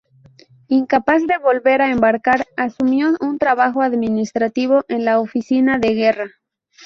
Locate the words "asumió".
2.57-3.11